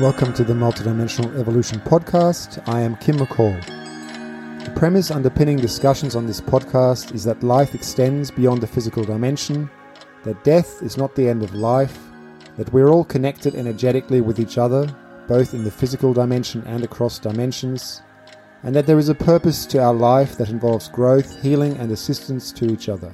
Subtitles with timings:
[0.00, 2.60] Welcome to the Multidimensional Evolution Podcast.
[2.66, 3.64] I am Kim McCaul.
[4.64, 9.70] The premise underpinning discussions on this podcast is that life extends beyond the physical dimension,
[10.24, 11.96] that death is not the end of life,
[12.56, 14.92] that we're all connected energetically with each other,
[15.28, 18.02] both in the physical dimension and across dimensions,
[18.64, 22.50] and that there is a purpose to our life that involves growth, healing, and assistance
[22.50, 23.12] to each other.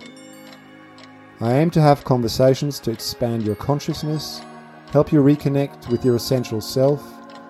[1.43, 4.41] I aim to have conversations to expand your consciousness
[4.91, 7.03] help you reconnect with your essential self,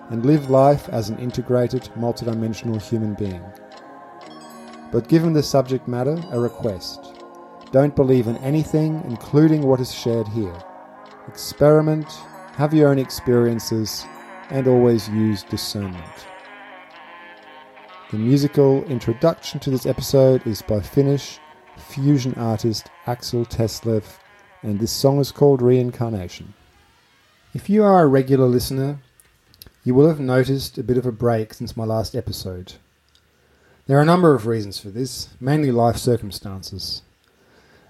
[0.09, 3.43] and live life as an integrated, multidimensional human being.
[4.91, 7.15] But given the subject matter, a request.
[7.71, 10.53] Don't believe in anything, including what is shared here.
[11.27, 12.11] Experiment,
[12.55, 14.05] have your own experiences,
[14.49, 16.27] and always use discernment.
[18.11, 21.39] The musical introduction to this episode is by Finnish
[21.77, 24.17] fusion artist Axel Thesleff,
[24.61, 26.53] and this song is called Reincarnation.
[27.53, 28.99] If you are a regular listener,
[29.83, 32.75] you will have noticed a bit of a break since my last episode.
[33.87, 37.01] There are a number of reasons for this, mainly life circumstances.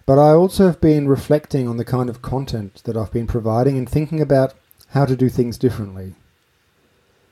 [0.07, 3.77] But I also have been reflecting on the kind of content that I've been providing
[3.77, 4.55] and thinking about
[4.87, 6.15] how to do things differently.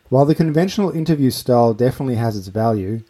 [0.10, 3.02] While the conventional interview style definitely has its value,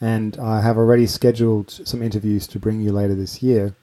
[0.00, 3.74] and I have already scheduled some interviews to bring you later this year,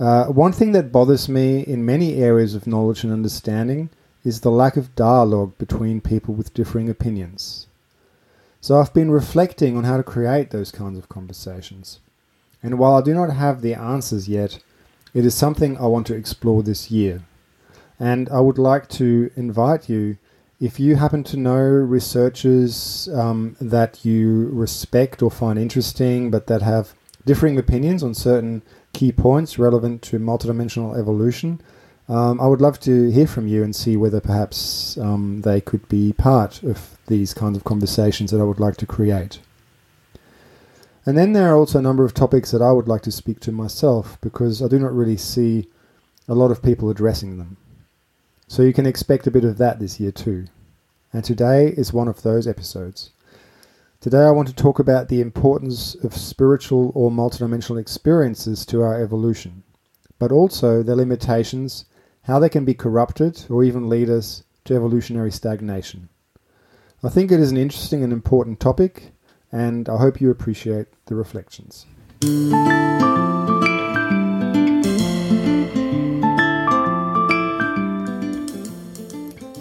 [0.00, 3.90] uh, one thing that bothers me in many areas of knowledge and understanding
[4.26, 7.68] is the lack of dialogue between people with differing opinions.
[8.60, 12.00] So I've been reflecting on how to create those kinds of conversations.
[12.60, 14.58] And while I do not have the answers yet,
[15.14, 17.22] it is something I want to explore this year.
[18.00, 20.18] And I would like to invite you,
[20.60, 26.62] if you happen to know researchers um, that you respect or find interesting, but that
[26.62, 26.94] have
[27.24, 31.60] differing opinions on certain key points relevant to multidimensional evolution,
[32.08, 35.88] um, I would love to hear from you and see whether perhaps um, they could
[35.88, 39.40] be part of these kinds of conversations that I would like to create.
[41.04, 43.40] And then there are also a number of topics that I would like to speak
[43.40, 45.68] to myself because I do not really see
[46.28, 47.56] a lot of people addressing them.
[48.48, 50.46] So you can expect a bit of that this year too.
[51.12, 53.10] And today is one of those episodes.
[54.00, 59.00] Today I want to talk about the importance of spiritual or multidimensional experiences to our
[59.00, 59.64] evolution,
[60.18, 61.84] but also their limitations
[62.26, 66.08] how they can be corrupted or even lead us to evolutionary stagnation.
[67.02, 69.12] I think it is an interesting and important topic,
[69.52, 71.86] and I hope you appreciate the reflections.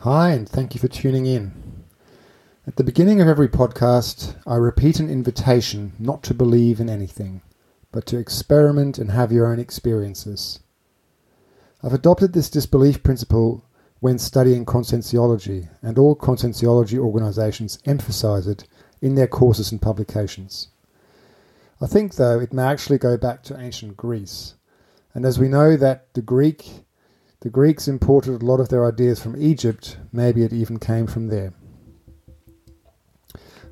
[0.02, 1.52] Hi, and thank you for tuning in.
[2.66, 7.44] At the beginning of every podcast, I repeat an invitation not to believe in anything,
[7.92, 10.62] but to experiment and have your own experiences.
[11.86, 13.64] I've adopted this disbelief principle
[14.00, 18.68] when studying conscientiology, and all conscientiology organizations emphasize it
[19.04, 20.70] in their courses and publications.
[21.80, 24.56] I think, though, it may actually go back to ancient Greece.
[25.14, 26.86] And as we know that the Greek
[27.42, 31.28] the Greeks imported a lot of their ideas from Egypt, maybe it even came from
[31.28, 31.54] there.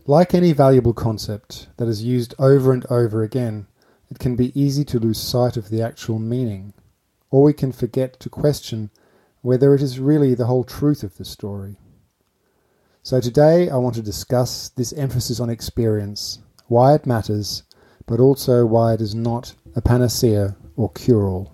[0.06, 3.66] Like any valuable concept that is used over and over again,
[4.12, 6.76] it can be easy to lose sight of the actual meaning
[7.34, 8.92] or we can forget to question
[9.42, 11.76] whether it is really the whole truth of the story.
[13.02, 17.64] So today I want to discuss this emphasis on experience, why it matters,
[18.06, 21.52] but also why it is not a panacea or cure all.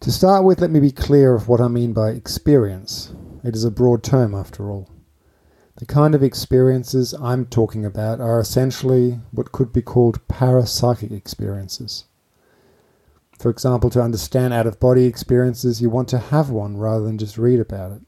[0.00, 3.12] To start with, let me be clear of what I mean by experience.
[3.44, 4.88] It is a broad term, after all.
[5.76, 12.04] The kind of experiences I'm talking about are essentially what could be called parapsychic experiences.
[13.38, 17.18] For example, to understand out of body experiences, you want to have one rather than
[17.18, 18.02] just read about it.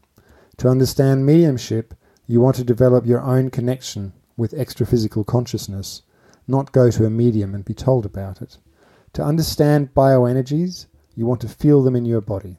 [0.59, 1.95] To understand mediumship,
[2.27, 6.03] you want to develop your own connection with extraphysical consciousness,
[6.49, 8.59] not go to a medium and be told about it.
[9.13, 12.57] To understand bioenergies, you want to feel them in your body,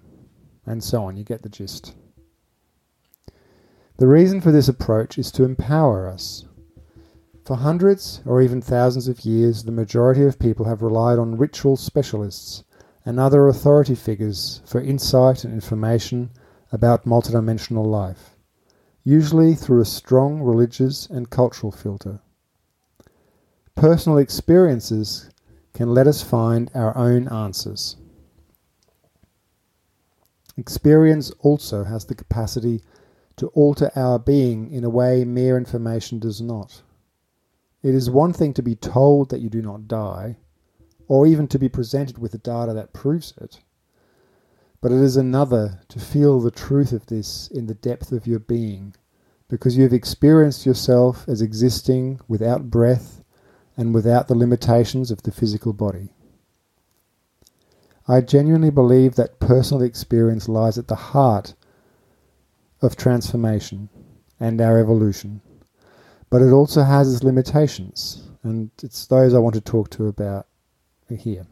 [0.65, 1.17] and so on.
[1.17, 1.93] You get the gist.
[3.97, 6.45] The reason for this approach is to empower us.
[7.43, 11.75] For hundreds or even thousands of years, the majority of people have relied on ritual
[11.75, 12.63] specialists
[13.03, 16.29] and other authority figures for insight and information
[16.71, 18.37] about multidimensional life,
[19.03, 22.19] usually through a strong religious and cultural filter.
[23.75, 25.31] Personal experiences
[25.73, 27.95] can let us find our own answers.
[30.57, 32.83] Experience also has the capacity
[33.37, 36.83] to alter our being in a way mere information does not.
[37.83, 40.37] It is one thing to be told that you do not die,
[41.07, 43.61] or even to be presented with the data that proves it.
[44.81, 48.39] But it is another to feel the truth of this in the depth of your
[48.39, 48.95] being,
[49.47, 53.23] because you have experienced yourself as existing without breath
[53.75, 56.13] and without the limitations of the physical body.
[58.07, 61.53] I genuinely believe that personal experience lies at the heart
[62.81, 63.89] of transformation
[64.39, 65.41] and our evolution.
[66.31, 70.47] But it also has its limitations, and it's those I want to talk to about
[71.09, 71.45] here.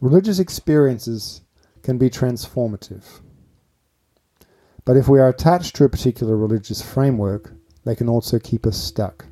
[0.00, 1.42] Religious experiences
[1.82, 3.20] can be transformative.
[4.86, 7.52] But if we are attached to a particular religious framework,
[7.84, 9.26] they can also keep us stuck.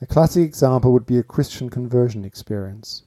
[0.00, 3.02] A classic example would be a Christian conversion experience.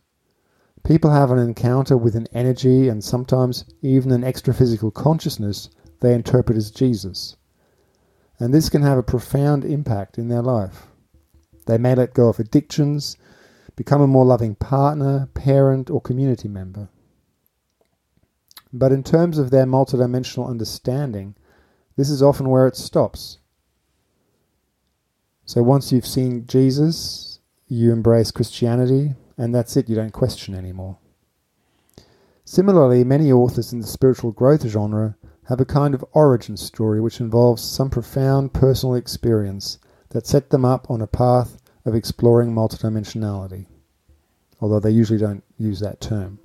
[0.84, 5.70] People have an encounter with an energy and sometimes even an extra physical consciousness
[6.00, 7.36] they interpret as Jesus.
[8.40, 10.88] And this can have a profound impact in their life.
[11.66, 13.18] They may let go of addictions,
[13.76, 16.90] become a more loving partner, parent, or community member.
[18.72, 21.36] But in terms of their multidimensional understanding,
[21.96, 23.40] this is often where it stops.
[25.46, 30.98] So once you've seen Jesus, you embrace Christianity, and that's it, you don't question anymore.
[32.44, 35.18] Similarly, many authors in the spiritual growth genre
[35.48, 39.80] have a kind of origin story which involves some profound personal experience
[40.10, 43.66] that set them up on a path of exploring multidimensionality,
[44.60, 46.38] although they usually don't use that term.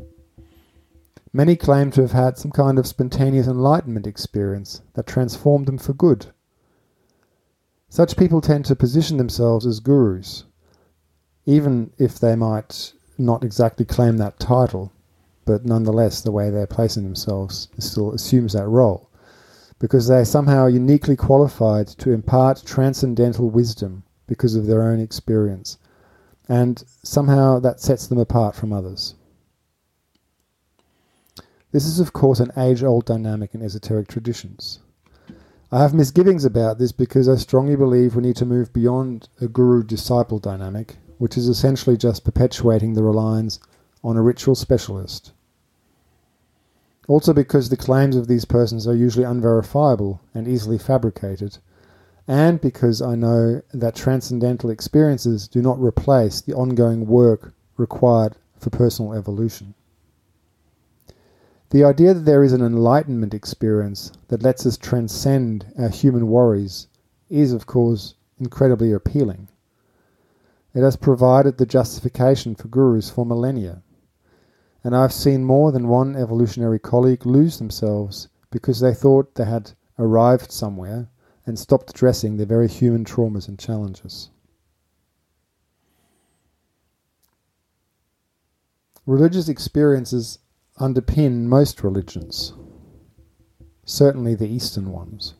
[1.32, 5.94] Many claim to have had some kind of spontaneous enlightenment experience that transformed them for
[5.94, 6.26] good.
[7.88, 10.44] Such people tend to position themselves as gurus,
[11.44, 14.92] even if they might not exactly claim that title,
[15.44, 19.10] but nonetheless, the way they're placing themselves still assumes that role,
[19.78, 25.78] because they're somehow uniquely qualified to impart transcendental wisdom because of their own experience,
[26.48, 29.14] and somehow that sets them apart from others.
[31.72, 34.80] This is, of course, an age old dynamic in esoteric traditions.
[35.70, 39.48] I have misgivings about this because I strongly believe we need to move beyond a
[39.48, 43.60] guru disciple dynamic which is essentially just perpetuating the reliance
[44.04, 45.32] on a ritual specialist.
[47.08, 51.58] Also, because the claims of these persons are usually unverifiable and easily fabricated,
[52.28, 58.70] and because I know that transcendental experiences do not replace the ongoing work required for
[58.70, 59.74] personal evolution.
[61.70, 66.86] The idea that there is an enlightenment experience that lets us transcend our human worries
[67.28, 69.48] is, of course, incredibly appealing.
[70.74, 73.82] It has provided the justification for gurus for millennia.
[74.84, 79.72] And I've seen more than one evolutionary colleague lose themselves because they thought they had
[79.98, 81.08] arrived somewhere
[81.46, 84.30] and stopped addressing their very human traumas and challenges.
[89.06, 90.38] Religious experiences
[90.78, 92.52] underpin most religions,
[93.84, 95.34] certainly the Eastern ones.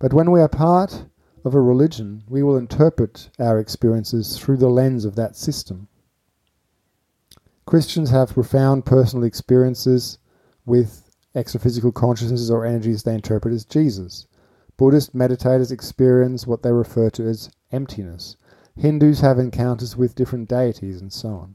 [0.00, 1.04] But when we are part
[1.44, 5.88] of a religion, we will interpret our experiences through the lens of that system.
[7.70, 10.18] Christians have profound personal experiences
[10.66, 14.26] with extraphysical consciousnesses or energies they interpret as Jesus.
[14.76, 18.36] Buddhist meditators experience what they refer to as emptiness.
[18.76, 21.54] Hindus have encounters with different deities and so on.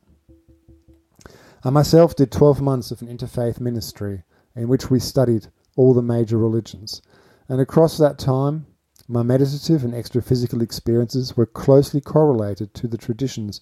[1.65, 4.23] I myself did 12 months of an interfaith ministry
[4.55, 7.01] in which we studied all the major religions.
[7.49, 8.67] And across that time,
[9.09, 13.59] my meditative and extra-physical experiences were closely correlated to the traditions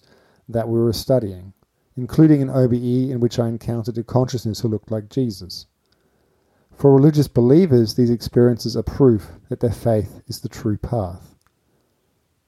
[0.48, 1.52] that we were studying,
[1.96, 5.66] including an OBE in which I encountered a consciousness who looked like Jesus.
[6.72, 11.34] For religious believers, these experiences are proof that their faith is the true path.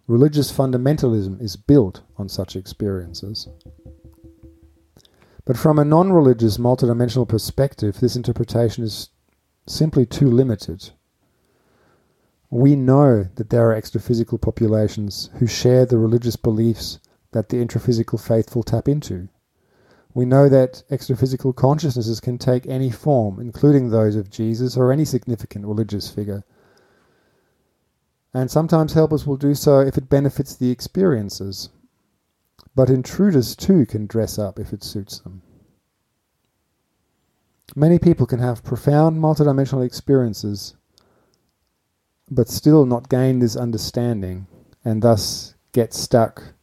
[0.06, 3.48] Religious fundamentalism is built on such experiences.
[5.44, 9.10] But from a non religious multidimensional perspective, this interpretation is
[9.66, 10.90] simply too limited
[12.50, 17.00] we know that there are extraphysical populations who share the religious beliefs
[17.32, 19.28] that the intraphysical faithful tap into.
[20.16, 25.04] We know that extraphysical consciousnesses can take any form, including those of Jesus or any
[25.04, 26.42] significant religious figure.
[28.32, 31.68] And sometimes helpers will do so if it benefits the experiences.
[32.74, 35.42] But intruders too can dress up if it suits them.
[37.74, 40.76] Many people can have profound multidimensional experiences
[42.30, 44.46] but still not gain this understanding
[44.82, 46.54] and thus get stuck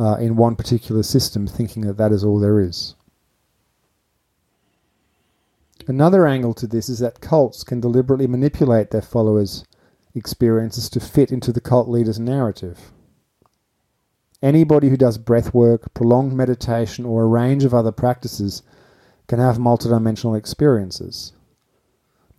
[0.00, 2.94] uh, in one particular system thinking that that is all there is.
[5.86, 9.64] Another angle to this is that cults can deliberately manipulate their followers'
[10.14, 12.92] experiences to fit into the cult leader's narrative.
[14.42, 18.62] Anybody who does breath work, prolonged meditation, or a range of other practices
[19.26, 21.32] can have multidimensional experiences.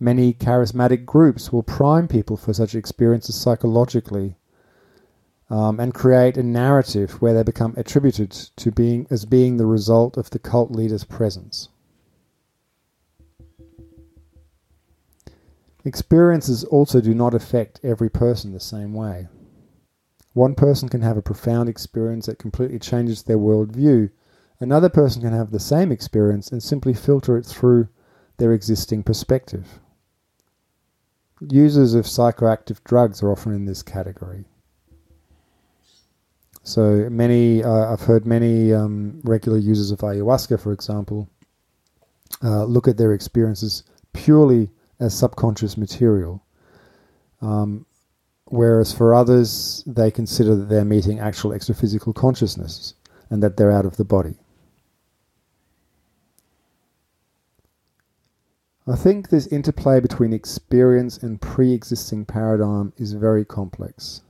[0.00, 4.34] Many charismatic groups will prime people for such experiences psychologically
[5.52, 10.16] um, and create a narrative where they become attributed to being as being the result
[10.16, 11.68] of the cult leader's presence.
[15.84, 19.28] Experiences also do not affect every person the same way.
[20.32, 24.10] One person can have a profound experience that completely changes their worldview.
[24.58, 27.88] Another person can have the same experience and simply filter it through
[28.38, 29.80] their existing perspective.
[31.42, 34.46] Users of psychoactive drugs are often in this category.
[36.64, 41.28] So many, uh, I've heard many um, regular users of ayahuasca, for example,
[42.42, 46.44] uh, look at their experiences purely as subconscious material.
[47.40, 47.84] Um,
[48.44, 52.94] whereas for others, they consider that they're meeting actual extraphysical consciousness
[53.28, 54.36] and that they're out of the body.
[58.86, 64.22] I think this interplay between experience and pre existing paradigm is very complex.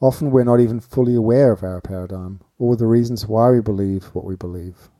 [0.00, 4.04] Often we're not even fully aware of our paradigm or the reasons why we believe
[4.06, 4.90] what we believe.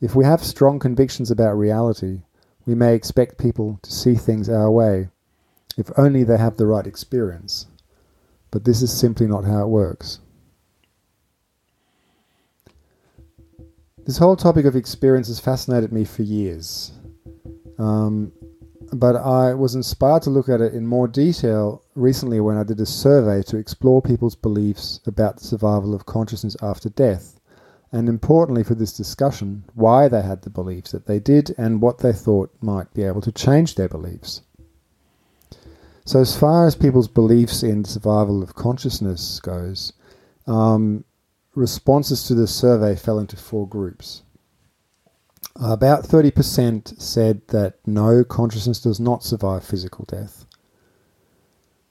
[0.00, 2.22] If we have strong convictions about reality,
[2.64, 5.08] we may expect people to see things our way,
[5.76, 7.66] if only they have the right experience.
[8.50, 10.20] But this is simply not how it works.
[14.04, 16.92] This whole topic of experience has fascinated me for years.
[17.78, 18.32] Um,
[18.92, 22.80] but I was inspired to look at it in more detail recently when I did
[22.80, 27.40] a survey to explore people's beliefs about the survival of consciousness after death,
[27.92, 31.98] and importantly for this discussion, why they had the beliefs that they did and what
[31.98, 34.42] they thought might be able to change their beliefs.
[36.04, 39.92] So, as far as people's beliefs in survival of consciousness goes,
[40.46, 41.04] um,
[41.56, 44.22] responses to the survey fell into four groups.
[45.60, 50.44] About 30% said that no, consciousness does not survive physical death.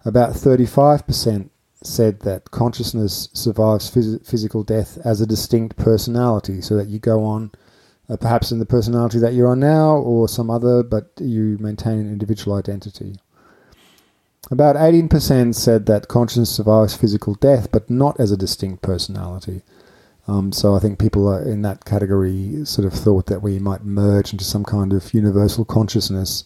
[0.03, 1.49] About 35%
[1.81, 7.23] said that consciousness survives phys- physical death as a distinct personality, so that you go
[7.23, 7.51] on
[8.07, 12.11] uh, perhaps in the personality that you're now or some other, but you maintain an
[12.11, 13.15] individual identity.
[14.51, 19.63] About 18% said that consciousness survives physical death, but not as a distinct personality.
[20.27, 24.31] Um, so I think people in that category sort of thought that we might merge
[24.31, 26.45] into some kind of universal consciousness,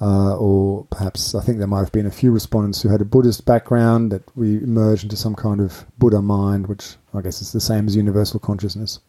[0.00, 3.04] uh, or perhaps I think there might have been a few respondents who had a
[3.04, 7.52] Buddhist background that we merge into some kind of Buddha mind, which I guess is
[7.52, 9.00] the same as universal consciousness.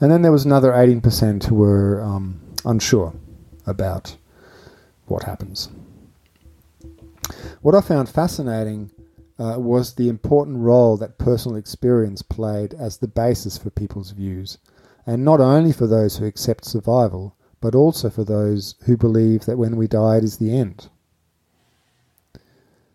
[0.00, 3.14] And then there was another 18% who were um, unsure
[3.66, 4.16] about
[5.06, 5.68] what happens.
[7.62, 8.90] What I found fascinating
[9.38, 14.58] uh, was the important role that personal experience played as the basis for people's views,
[15.06, 19.58] and not only for those who accept survival, but also for those who believe that
[19.58, 20.88] when we die it is the end.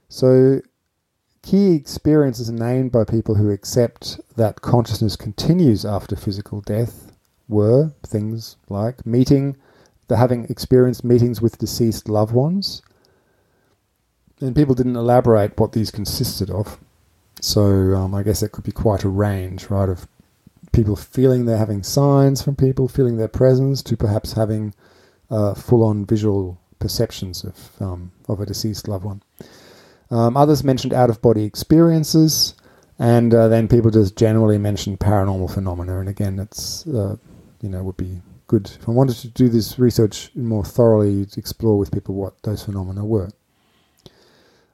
[0.10, 0.62] So,
[1.42, 7.12] key experiences named by people who accept that consciousness continues after physical death
[7.48, 9.58] were things like meeting,
[10.08, 12.82] the having experienced meetings with deceased loved ones,
[14.42, 16.80] and people didn't elaborate what these consisted of.
[17.42, 20.08] So um, I guess it could be quite a range, right, of
[20.72, 24.74] people feeling they're having signs from people, feeling their presence, to perhaps having
[25.30, 29.22] uh, full-on visual perceptions of um, of a deceased loved one.
[30.10, 32.54] Um, others mentioned out-of-body experiences,
[33.00, 36.00] and uh, then people just generally mentioned paranormal phenomena.
[36.00, 37.16] And again, it's uh,
[37.62, 41.40] you know would be good if I wanted to do this research more thoroughly to
[41.40, 43.30] explore with people what those phenomena were.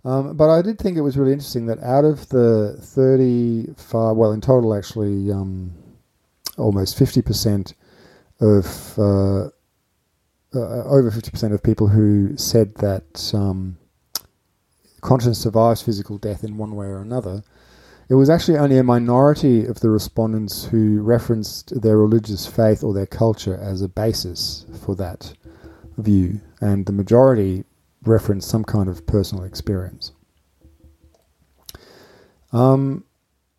[0.06, 4.32] Um, but I did think it was really interesting that out of the 35, well,
[4.32, 5.74] in total, actually, um,
[6.58, 7.74] almost 50%
[8.40, 9.48] of, uh,
[10.56, 13.78] uh, over 50% of people who said that um,
[15.02, 17.44] consciousness survives physical death in one way or another,
[18.10, 22.94] it was actually only a minority of the respondents who referenced their religious faith or
[22.94, 25.34] their culture as a basis for that
[25.98, 27.66] view, and the majority
[28.04, 30.12] reference some kind of personal experience.
[32.52, 33.04] Um,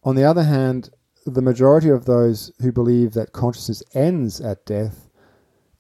[0.05, 0.91] on the other hand,
[1.27, 5.09] the majority of those who believe that consciousness ends at death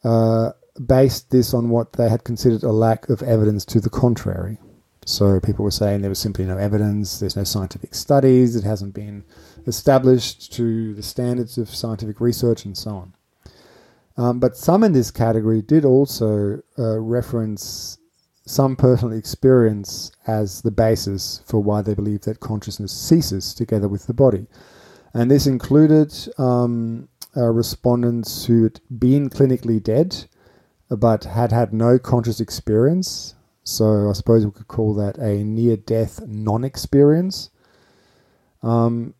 [0.04, 0.50] uh,
[0.86, 4.58] based this on what they had considered a lack of evidence to the contrary.
[5.06, 8.94] So people were saying there was simply no evidence, there's no scientific studies, it hasn't
[8.94, 9.24] been
[9.66, 13.14] established to the standards of scientific research, and so on.
[14.18, 17.97] Um, but some in this category did also uh, reference
[18.48, 24.06] some personal experience as the basis for why they believe that consciousness ceases together with
[24.06, 24.46] the body.
[25.14, 30.26] And this included um, uh, respondents who had been clinically dead
[30.90, 33.34] but had had no conscious experience.
[33.64, 37.50] So I suppose we could call that a near death non experience.
[38.62, 39.14] Um,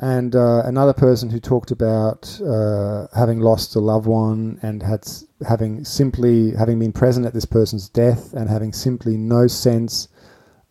[0.00, 5.06] and uh, another person who talked about uh, having lost a loved one and had
[5.46, 10.08] having simply having been present at this person's death and having simply no sense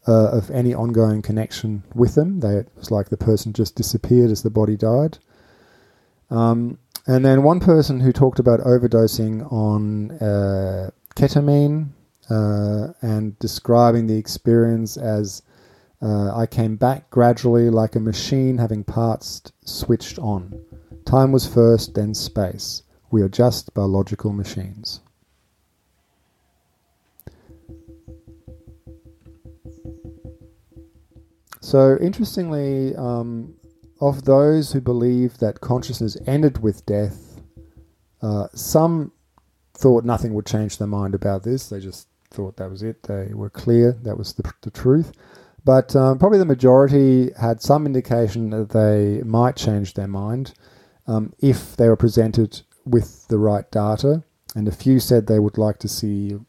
[0.07, 2.39] uh, of any ongoing connection with them.
[2.39, 5.19] They, it was like the person just disappeared as the body died.
[6.31, 11.89] Um, and then one person who talked about overdosing on uh, ketamine
[12.31, 15.43] uh, and describing the experience as
[16.01, 20.59] uh, I came back gradually like a machine having parts switched on.
[21.05, 22.83] Time was first, then space.
[23.11, 25.01] We are just biological machines.
[31.61, 33.55] So, interestingly, um,
[33.99, 37.41] of those who believe that consciousness ended with death,
[38.21, 39.11] uh, some
[39.73, 41.69] thought nothing would change their mind about this.
[41.69, 43.03] They just thought that was it.
[43.03, 45.11] They were clear that was the, the truth.
[45.69, 50.55] But um, probably the majority had some indication that they might change their mind
[51.05, 54.23] um, if they were presented with the right data.
[54.55, 56.39] And a few said they would like to see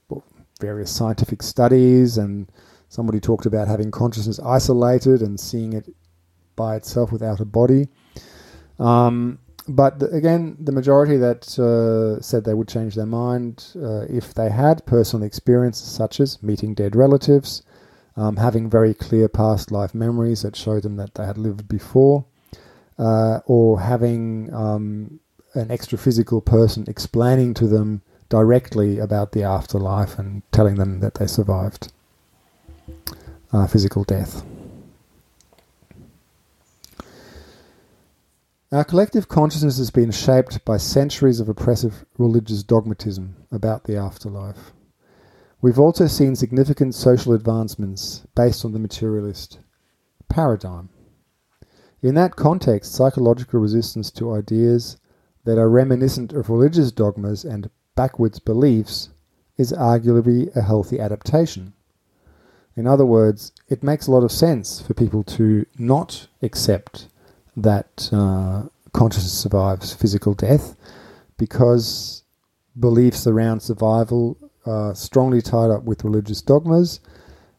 [0.59, 2.51] various scientific studies, and
[2.89, 5.95] somebody talked about having consciousness isolated and seeing it
[6.57, 7.89] by itself without a body.
[8.79, 14.07] Um, but the, again, the majority that uh, said they would change their mind uh,
[14.09, 17.63] if they had personal experiences such as meeting dead relatives,
[18.17, 22.25] um, having very clear past life memories that show them that they had lived before,
[22.99, 25.21] uh, or having um,
[25.55, 31.15] an extra physical person explaining to them directly about the afterlife and telling them that
[31.15, 31.93] they survived
[33.53, 34.45] uh, physical death.
[38.73, 44.73] Our collective consciousness has been shaped by centuries of oppressive religious dogmatism about the afterlife.
[45.63, 49.59] We've also seen significant social advancements based on the materialist
[50.29, 50.89] paradigm.
[52.01, 54.97] In that context, psychological resistance to ideas
[55.45, 59.11] that are reminiscent of religious dogmas and backwards beliefs
[59.59, 61.75] is arguably a healthy adaptation.
[62.75, 67.09] In other words, it makes a lot of sense for people to not accept
[67.55, 68.63] that uh,
[68.95, 70.77] consciousness survives physical death
[71.37, 72.23] because
[72.79, 77.01] beliefs around survival uh, strongly tied up with religious dogmas,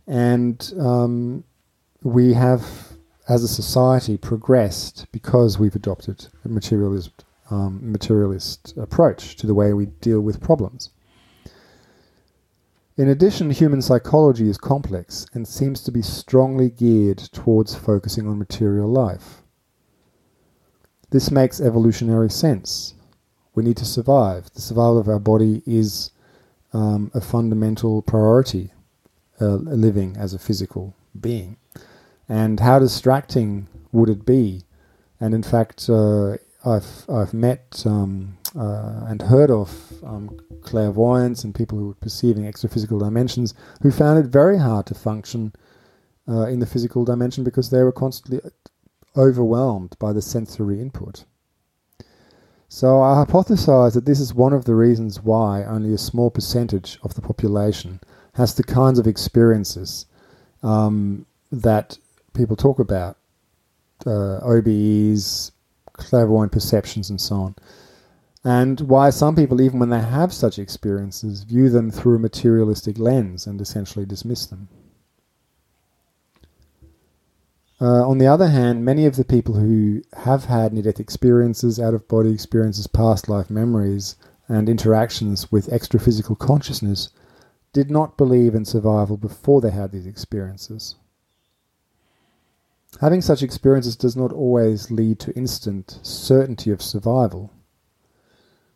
[0.08, 1.44] and um,
[2.04, 2.64] we have,
[3.30, 9.74] as a society, progressed because we've adopted a materialist, um, materialist approach to the way
[9.74, 10.90] we deal with problems.
[12.98, 18.38] In addition, human psychology is complex and seems to be strongly geared towards focusing on
[18.38, 19.42] material life.
[21.10, 22.94] This makes evolutionary sense.
[23.56, 24.52] We need to survive.
[24.54, 26.12] The survival of our body is
[26.74, 28.72] um, a fundamental priority,
[29.40, 31.58] uh, living as a physical being.
[32.30, 34.64] And how distracting would it be?
[35.20, 41.56] And in fact, uh, I've I've met um, uh, and heard of um, clairvoyants and
[41.56, 45.54] people who were perceiving extra physical dimensions who found it very hard to function
[46.28, 48.40] uh, in the physical dimension because they were constantly
[49.18, 51.26] overwhelmed by the sensory input.
[52.74, 56.98] So I hypothesize that this is one of the reasons why only a small percentage
[57.04, 58.00] of the population
[58.36, 60.06] has the kinds of experiences
[60.64, 61.98] um, that
[62.34, 63.18] people talk about
[64.06, 65.52] uh, OBEs,
[65.92, 67.56] clairvoyant perceptions, and so on.
[68.46, 72.98] And why some people, even when they have such experiences, view them through a materialistic
[72.98, 74.70] lens and essentially dismiss them.
[77.82, 81.80] Uh, on the other hand, many of the people who have had near death experiences,
[81.80, 84.16] out of body experiences, past life memories,
[84.48, 87.10] and interactions with extra physical consciousness
[87.74, 90.94] did not believe in survival before they had these experiences.
[93.00, 97.52] Having such experiences does not always lead to instant certainty of survival.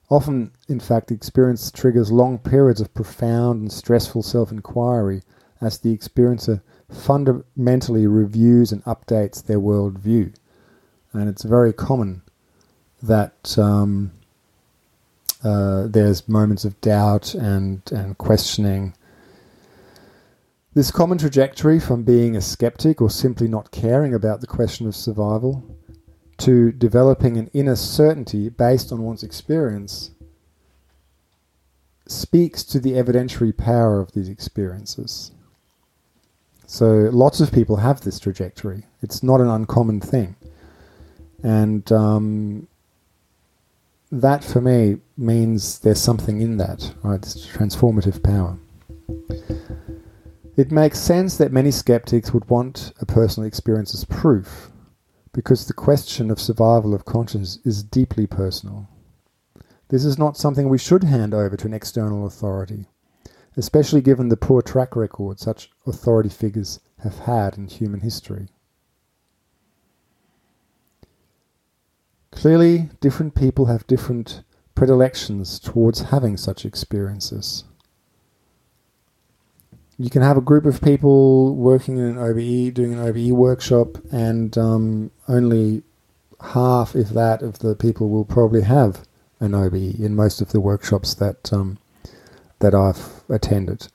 [0.10, 5.22] Often, in fact, the experience triggers long periods of profound and stressful self inquiry
[5.62, 6.62] as the experiencer
[6.92, 10.34] fundamentally reviews and updates their worldview.
[11.14, 12.22] And it's very common
[13.02, 14.12] that um,
[15.44, 18.94] uh, there's moments of doubt and, and questioning.
[20.74, 24.96] This common trajectory from being a skeptic or simply not caring about the question of
[24.96, 25.64] survival
[26.38, 30.12] to developing an inner certainty based on one's experience
[32.08, 35.32] speaks to the evidentiary power of these experiences.
[36.68, 38.84] So lots of people have this trajectory.
[39.02, 40.36] It's not an uncommon thing.
[41.44, 42.68] And um,
[44.12, 47.22] that for me means there's something in that, right?
[47.22, 48.58] This transformative power.
[50.58, 54.72] It makes sense that many skeptics would want a personal experience as proof,
[55.34, 58.88] because the question of survival of consciousness is deeply personal.
[59.90, 62.86] This is not something we should hand over to an external authority,
[63.58, 68.48] especially given the poor track record such authority figures have had in human history.
[72.32, 74.44] Clearly, different people have different
[74.76, 77.64] predilections towards having such experiences.
[79.98, 83.98] You can have a group of people working in an OBE, doing an OBE workshop,
[84.12, 85.84] and um, only
[86.42, 89.06] half, if that, of the people will probably have
[89.40, 91.78] an OBE in most of the workshops that um,
[92.66, 93.88] that I've attended.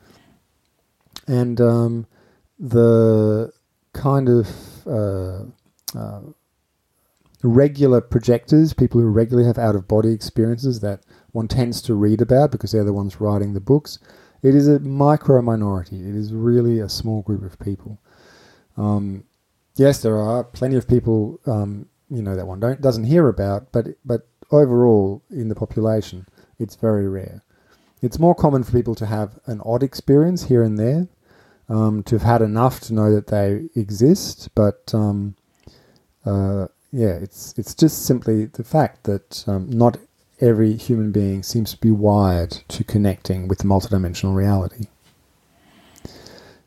[1.26, 2.06] And um,
[2.56, 3.52] the
[3.94, 5.42] kind of uh,
[5.98, 6.20] uh,
[7.42, 11.00] regular projectors, people who regularly have out of body experiences that
[11.32, 13.98] one tends to read about because they're the ones writing the books.
[14.42, 16.08] It is a micro minority.
[16.08, 17.98] It is really a small group of people.
[18.76, 19.24] Um,
[19.74, 23.72] yes, there are plenty of people, um, you know, that one don't doesn't hear about,
[23.72, 26.26] but but overall in the population,
[26.60, 27.42] it's very rare.
[28.02, 31.08] It's more common for people to have an odd experience here and there,
[31.68, 35.36] um, to have had enough to know that they exist, but um,
[36.24, 39.98] uh, yeah, it's it's just simply the fact that um, not
[40.40, 44.86] every human being seems to be wired to connecting with the multidimensional reality.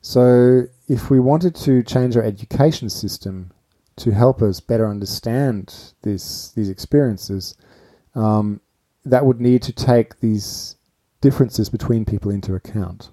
[0.01, 3.51] So, if we wanted to change our education system
[3.97, 7.55] to help us better understand this these experiences,
[8.15, 8.61] um,
[9.05, 10.75] that would need to take these
[11.23, 13.09] differences between people into account.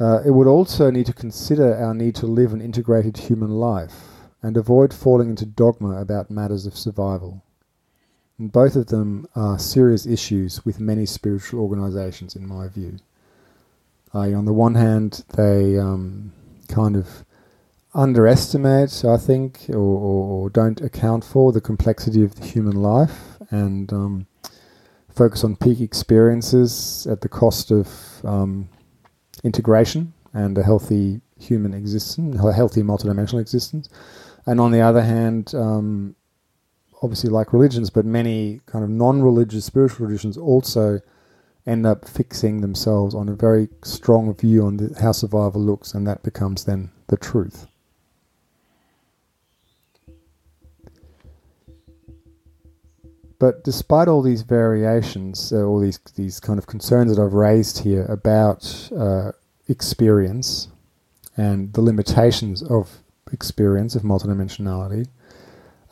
[0.00, 3.94] Uh, it would also need to consider our need to live an integrated human life
[4.42, 7.44] and avoid falling into dogma about matters of survival.
[8.40, 12.96] And both of them are serious issues with many spiritual organizations, in my view.
[14.12, 16.32] Uh, on the one hand, they um,
[16.66, 17.24] kind of
[17.94, 23.36] underestimate, I think, or, or, or, don't account for the complexity of the human life
[23.50, 24.26] and um,
[25.14, 27.88] focus on peak experiences at the cost of
[28.24, 28.68] um,
[29.44, 33.88] integration and a healthy human existence, a healthy multidimensional existence
[34.46, 36.16] and on the other hand, um,
[37.02, 41.00] obviously like religions, but many kind of non-religious spiritual traditions also
[41.64, 46.06] end up fixing themselves on a very strong view on the, how survival looks, and
[46.06, 47.66] that becomes then the truth.
[53.42, 57.80] But despite all these variations, uh, all these these kind of concerns that I've raised
[57.80, 59.32] here about uh,
[59.66, 60.68] experience
[61.36, 63.02] and the limitations of
[63.32, 65.08] experience of multidimensionality,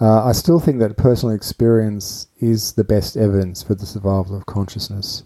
[0.00, 4.46] uh, I still think that personal experience is the best evidence for the survival of
[4.46, 5.24] consciousness.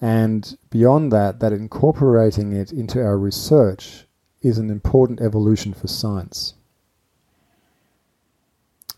[0.00, 4.06] And beyond that, that incorporating it into our research
[4.40, 6.54] is an important evolution for science.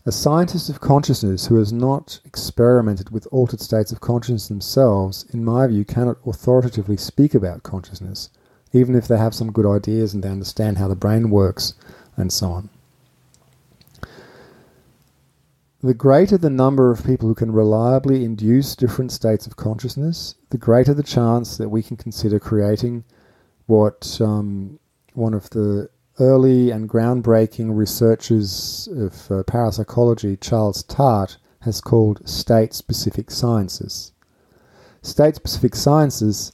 [0.07, 5.43] A scientist of consciousness who has not experimented with altered states of consciousness themselves, in
[5.43, 8.29] my view, cannot authoritatively speak about consciousness,
[8.71, 11.73] even if they have some good ideas and they understand how the brain works
[12.15, 12.69] and so on.
[15.83, 20.57] The greater the number of people who can reliably induce different states of consciousness, the
[20.57, 23.03] greater the chance that we can consider creating
[23.65, 24.79] what um,
[25.15, 25.89] one of the
[26.19, 34.11] early and groundbreaking researchers of uh, parapsychology, Charles Tart, has called state specific sciences.
[35.01, 36.53] State specific sciences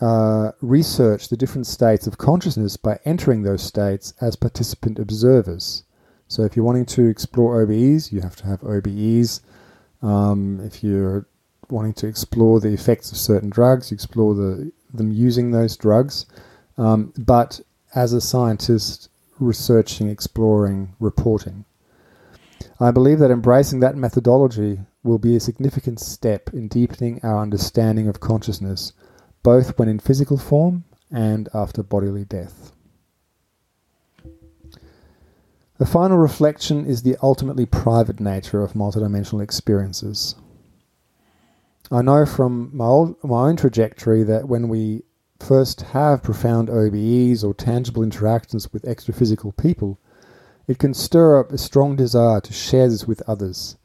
[0.00, 5.84] uh, research the different states of consciousness by entering those states as participant observers.
[6.28, 9.40] So if you're wanting to explore OBEs, you have to have OBEs.
[10.02, 11.26] Um, if you're
[11.68, 16.26] wanting to explore the effects of certain drugs, you explore the, them using those drugs.
[16.78, 17.60] Um, but
[17.94, 21.64] as a scientist, researching, exploring, reporting.
[22.80, 28.08] I believe that embracing that methodology will be a significant step in deepening our understanding
[28.08, 28.92] of consciousness
[29.42, 32.72] both when in physical form and after bodily death.
[35.78, 40.36] The final reflection is the ultimately private nature of multidimensional experiences.
[41.90, 45.02] I know from my, old, my own trajectory that when we
[45.42, 49.98] first have profound OBEs or tangible interactions with extraphysical people,
[50.68, 53.76] it can stir up a strong desire to share this with others.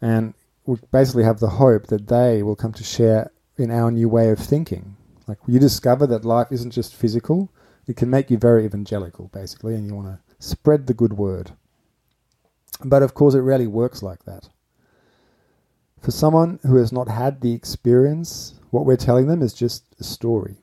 [0.00, 0.34] And
[0.66, 4.30] we basically have the hope that they will come to share in our new way
[4.30, 4.96] of thinking.
[5.26, 7.50] Like you discover that life isn't just physical,
[7.86, 11.52] it can make you very evangelical, basically, and you want to spread the good word.
[12.84, 14.48] But of course, it rarely works like that.
[16.00, 20.04] For someone who has not had the experience, what we're telling them is just a
[20.04, 20.58] story.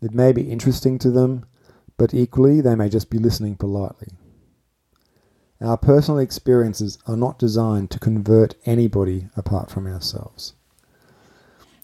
[0.00, 1.46] It may be interesting to them,
[1.96, 4.08] but equally they may just be listening politely.
[5.60, 10.54] Our personal experiences are not designed to convert anybody apart from ourselves.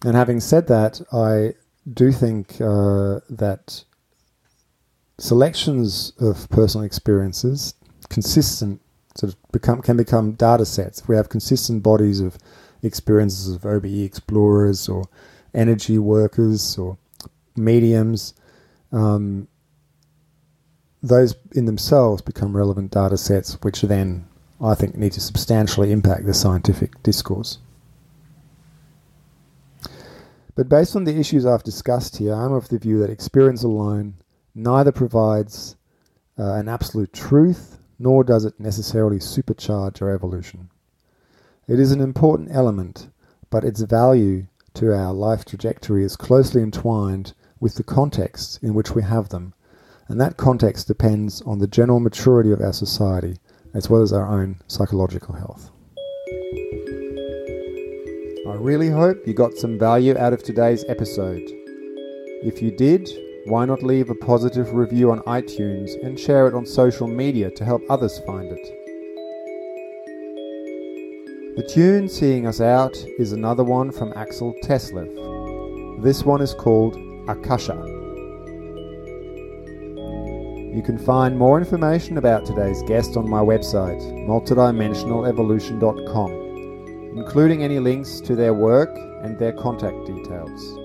[0.04, 1.54] And having said that, I
[1.92, 3.84] do think uh, that
[5.18, 7.74] selections of personal experiences,
[8.08, 8.80] consistent,
[9.16, 11.00] sort of become can become data sets.
[11.00, 12.36] If we have consistent bodies of
[12.82, 15.04] experiences of OBE explorers or
[15.52, 16.98] energy workers or
[17.56, 18.34] mediums,
[18.92, 19.48] um,
[21.02, 24.26] those in themselves become relevant data sets, which then
[24.60, 27.58] I think need to substantially impact the scientific discourse.
[30.54, 34.14] But based on the issues I've discussed here, I'm of the view that experience alone
[34.54, 35.76] neither provides
[36.38, 40.70] uh, an absolute truth nor does it necessarily supercharge our evolution.
[41.66, 43.08] It is an important element,
[43.50, 48.92] but its value to our life trajectory is closely entwined with the context in which
[48.92, 49.54] we have them,
[50.08, 53.36] and that context depends on the general maturity of our society
[53.74, 55.70] as well as our own psychological health.
[58.46, 61.42] I really hope you got some value out of today's episode.
[62.42, 63.08] If you did,
[63.46, 67.64] why not leave a positive review on iTunes and share it on social media to
[67.64, 68.80] help others find it?
[71.56, 76.02] The tune seeing us out is another one from Axel Thesleff.
[76.02, 76.96] This one is called
[77.28, 77.76] Akasha.
[80.74, 86.44] You can find more information about today's guest on my website, multidimensionalevolution.com
[87.16, 88.90] including any links to their work
[89.22, 90.76] and their contact details.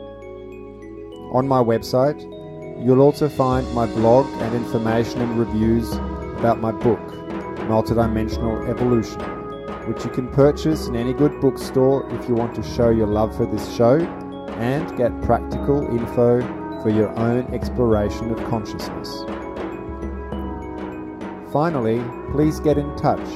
[1.34, 2.21] On my website,
[2.84, 5.91] you'll also find my blog and information and reviews
[6.38, 6.99] about my book,
[7.67, 9.19] Multidimensional Evolution,
[9.88, 13.36] which you can purchase in any good bookstore if you want to show your love
[13.36, 13.97] for this show
[14.60, 16.41] and get practical info
[16.82, 19.24] for your own exploration of consciousness.
[21.52, 23.28] Finally, please get in touch,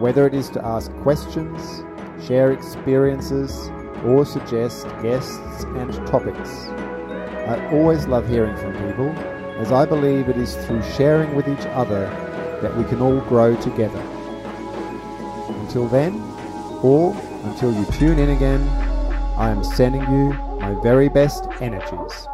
[0.00, 1.84] whether it is to ask questions,
[2.26, 3.70] share experiences,
[4.04, 6.68] or suggest guests and topics.
[7.46, 9.10] I always love hearing from people,
[9.60, 12.06] as I believe it is through sharing with each other
[12.62, 14.00] that we can all grow together.
[15.60, 16.14] Until then,
[16.82, 17.14] or
[17.44, 18.85] until you tune in again,
[19.36, 22.26] I am sending you my very best energies.